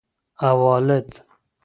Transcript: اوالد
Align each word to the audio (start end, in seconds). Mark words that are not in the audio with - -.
اوالد 0.47 1.07